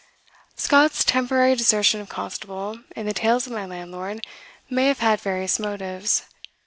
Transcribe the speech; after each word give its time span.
Scott's 0.55 1.03
temporary 1.03 1.55
desertion 1.55 2.01
of 2.01 2.09
Constable 2.09 2.79
in 2.95 3.05
the 3.05 3.13
"Tales 3.13 3.45
of 3.45 3.53
my 3.53 3.67
Landlord" 3.67 4.25
may 4.67 4.87
have 4.87 4.97
had 4.97 5.21
various 5.21 5.59
motives. 5.59 6.23